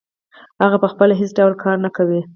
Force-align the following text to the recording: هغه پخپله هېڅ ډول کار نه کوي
هغه 0.63 0.77
پخپله 0.83 1.13
هېڅ 1.21 1.31
ډول 1.39 1.53
کار 1.63 1.77
نه 1.85 1.89
کوي 1.95 2.21